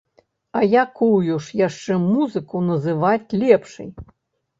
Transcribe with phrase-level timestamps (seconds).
[0.59, 3.89] А якую ж яшчэ музыку называць лепшай!?